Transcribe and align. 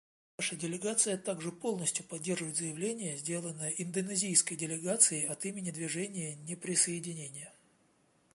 Наша 0.39 0.55
делегация 0.55 1.15
также 1.15 1.51
полностью 1.51 2.03
поддерживает 2.03 2.55
заявление, 2.57 3.17
сделанное 3.19 3.69
индонезийской 3.69 4.57
делегацией 4.57 5.27
от 5.27 5.45
имени 5.45 5.69
Движения 5.69 6.33
неприсоединения. 6.37 7.53